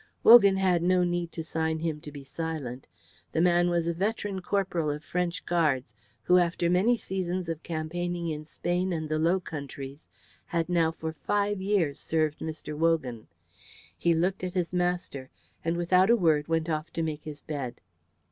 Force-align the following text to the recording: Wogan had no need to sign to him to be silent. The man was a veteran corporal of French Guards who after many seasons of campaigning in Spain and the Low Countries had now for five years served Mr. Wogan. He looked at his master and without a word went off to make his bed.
Wogan 0.23 0.57
had 0.57 0.81
no 0.81 1.03
need 1.03 1.31
to 1.33 1.43
sign 1.43 1.77
to 1.77 1.83
him 1.83 2.01
to 2.01 2.11
be 2.11 2.23
silent. 2.23 2.87
The 3.33 3.39
man 3.39 3.69
was 3.69 3.85
a 3.85 3.93
veteran 3.93 4.41
corporal 4.41 4.89
of 4.89 5.03
French 5.03 5.45
Guards 5.45 5.93
who 6.23 6.39
after 6.39 6.71
many 6.71 6.97
seasons 6.97 7.47
of 7.47 7.61
campaigning 7.61 8.27
in 8.29 8.43
Spain 8.43 8.93
and 8.93 9.09
the 9.09 9.19
Low 9.19 9.39
Countries 9.39 10.07
had 10.47 10.69
now 10.69 10.91
for 10.91 11.13
five 11.13 11.61
years 11.61 11.99
served 11.99 12.39
Mr. 12.39 12.75
Wogan. 12.75 13.27
He 13.95 14.15
looked 14.15 14.43
at 14.43 14.55
his 14.55 14.73
master 14.73 15.29
and 15.63 15.77
without 15.77 16.09
a 16.09 16.15
word 16.15 16.47
went 16.47 16.67
off 16.67 16.91
to 16.93 17.03
make 17.03 17.21
his 17.21 17.41
bed. 17.43 17.79